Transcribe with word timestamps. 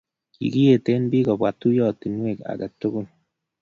kikiete 0.35 0.91
biik 1.11 1.25
koba 1.27 1.49
tuyiotinwek 1.59 2.37
age 2.51 2.67
tugul 2.79 3.07